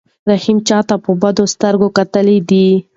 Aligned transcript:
رحیم 0.29 0.57
چاته 0.67 0.95
په 1.03 1.11
بدو 1.21 1.45
سترګو 1.53 1.87
کتلي 1.97 2.37
دي؟ 2.49 2.67